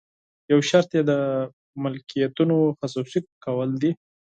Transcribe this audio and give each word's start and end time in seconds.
یو 0.51 0.59
شرط 0.69 0.89
یې 0.97 1.03
د 1.11 1.13
ملکیتونو 1.83 2.57
خصوصي 2.79 3.19
کول 3.45 3.69
دي. 3.81 3.91